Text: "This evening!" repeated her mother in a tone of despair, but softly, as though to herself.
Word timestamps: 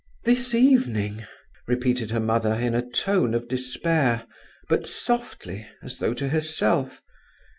"This 0.23 0.55
evening!" 0.55 1.27
repeated 1.67 2.09
her 2.09 2.19
mother 2.19 2.55
in 2.55 2.73
a 2.73 2.81
tone 2.81 3.35
of 3.35 3.47
despair, 3.47 4.25
but 4.67 4.87
softly, 4.87 5.67
as 5.83 5.99
though 5.99 6.15
to 6.15 6.29
herself. 6.29 7.03